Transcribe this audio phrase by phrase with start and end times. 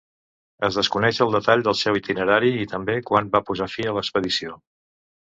[0.67, 4.57] Es desconeix el detall del seu itinerari i també quan va posar fi a l'expedició.